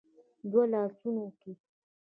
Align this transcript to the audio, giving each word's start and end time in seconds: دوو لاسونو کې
دوو 0.49 0.61
لاسونو 0.71 1.25
کې 1.39 1.51